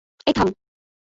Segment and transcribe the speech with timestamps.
[0.27, 0.49] এই, থাম।